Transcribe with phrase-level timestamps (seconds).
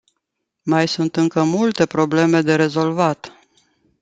[0.63, 3.31] Mai sunt încă multe probleme de rezolvat.